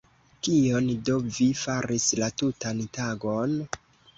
[0.45, 3.55] Kion do vi faris la tutan tagon?